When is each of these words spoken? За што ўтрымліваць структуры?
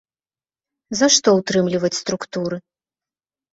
За 1.01 1.09
што 1.17 1.29
ўтрымліваць 1.41 1.93
структуры? 2.01 2.57